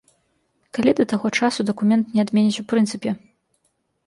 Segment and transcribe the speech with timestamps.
[0.77, 3.15] Калі да таго часу дакумент не адменяць ў прынцыпе.